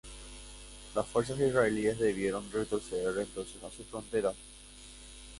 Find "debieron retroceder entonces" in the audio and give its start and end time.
1.99-3.61